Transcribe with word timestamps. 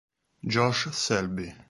Josh 0.53 0.89
Selby 0.89 1.53